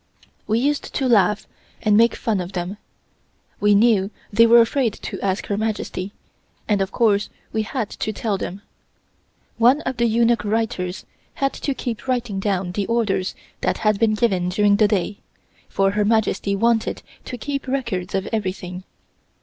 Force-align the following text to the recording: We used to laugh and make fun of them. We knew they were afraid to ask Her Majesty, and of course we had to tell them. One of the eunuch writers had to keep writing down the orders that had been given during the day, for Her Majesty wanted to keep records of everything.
We 0.47 0.57
used 0.57 0.95
to 0.95 1.07
laugh 1.07 1.47
and 1.83 1.95
make 1.95 2.15
fun 2.15 2.41
of 2.41 2.53
them. 2.53 2.77
We 3.59 3.75
knew 3.75 4.09
they 4.33 4.47
were 4.47 4.59
afraid 4.59 4.93
to 4.93 5.21
ask 5.23 5.45
Her 5.45 5.57
Majesty, 5.59 6.11
and 6.67 6.81
of 6.81 6.91
course 6.91 7.29
we 7.53 7.61
had 7.61 7.87
to 7.91 8.11
tell 8.11 8.35
them. 8.39 8.63
One 9.59 9.81
of 9.81 9.97
the 9.97 10.07
eunuch 10.07 10.43
writers 10.43 11.05
had 11.35 11.53
to 11.53 11.75
keep 11.75 12.07
writing 12.07 12.39
down 12.39 12.71
the 12.71 12.87
orders 12.87 13.35
that 13.61 13.77
had 13.85 13.99
been 13.99 14.15
given 14.15 14.49
during 14.49 14.77
the 14.77 14.87
day, 14.87 15.17
for 15.69 15.91
Her 15.91 16.03
Majesty 16.03 16.55
wanted 16.55 17.03
to 17.25 17.37
keep 17.37 17.67
records 17.67 18.15
of 18.15 18.27
everything. 18.33 18.83